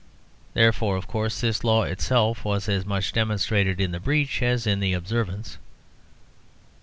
Therefore, 0.55 0.95
of 0.97 1.05
course, 1.05 1.39
this 1.39 1.63
law 1.63 1.83
itself 1.83 2.43
was 2.43 2.67
as 2.67 2.87
much 2.87 3.13
demonstrated 3.13 3.79
in 3.79 3.91
the 3.91 3.99
breach 3.99 4.41
as 4.41 4.65
in 4.65 4.79
the 4.79 4.93
observance. 4.93 5.59